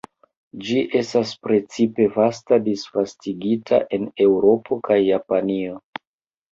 Ĝi 0.67 0.77
estas 0.99 1.33
precipe 1.47 2.09
vasta 2.17 2.61
disvastigita 2.69 3.83
en 4.01 4.13
Eŭropo 4.29 4.81
kaj 4.91 5.01
Japanio. 5.09 5.81